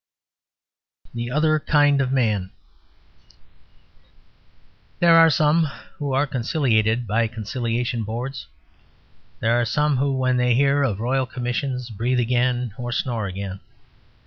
THE 1.13 1.29
OTHER 1.29 1.59
KIND 1.59 2.01
OF 2.01 2.11
MAN 2.11 2.49
There 4.99 5.15
are 5.15 5.29
some 5.29 5.65
who 5.99 6.11
are 6.11 6.25
conciliated 6.25 7.05
by 7.05 7.27
Conciliation 7.27 8.03
Boards. 8.03 8.47
There 9.41 9.53
are 9.61 9.63
some 9.63 9.97
who, 9.97 10.17
when 10.17 10.37
they 10.37 10.55
hear 10.55 10.81
of 10.81 10.99
Royal 11.01 11.27
Commissions, 11.27 11.91
breathe 11.91 12.19
again 12.19 12.73
or 12.79 12.91
snore 12.91 13.27
again. 13.27 13.59